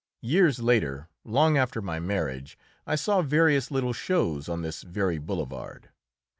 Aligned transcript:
Years 0.23 0.57
later, 0.57 1.09
long 1.23 1.59
after 1.59 1.79
my 1.79 1.99
marriage, 1.99 2.57
I 2.87 2.95
saw 2.95 3.21
various 3.21 3.69
little 3.69 3.93
shows 3.93 4.49
on 4.49 4.63
this 4.63 4.81
very 4.81 5.19
boulevard. 5.19 5.89